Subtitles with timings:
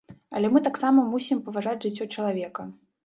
[0.37, 2.69] Але мы таксама мусім паважаць жыццё чалавека.